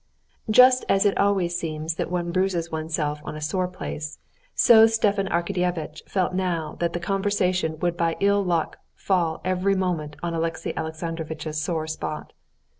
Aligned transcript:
Just 0.49 0.83
as 0.89 1.05
it 1.05 1.15
always 1.19 1.55
seems 1.59 1.93
that 1.93 2.09
one 2.09 2.31
bruises 2.31 2.71
oneself 2.71 3.21
on 3.23 3.35
a 3.35 3.39
sore 3.39 3.67
place, 3.67 4.17
so 4.55 4.87
Stepan 4.87 5.27
Arkadyevitch 5.27 6.09
felt 6.09 6.33
now 6.33 6.75
that 6.79 6.93
the 6.93 6.99
conversation 6.99 7.77
would 7.81 7.97
by 7.97 8.17
ill 8.19 8.43
luck 8.43 8.77
fall 8.95 9.41
every 9.45 9.75
moment 9.75 10.15
on 10.23 10.33
Alexey 10.33 10.73
Alexandrovitch's 10.75 11.61
sore 11.61 11.85
spot. 11.85 12.33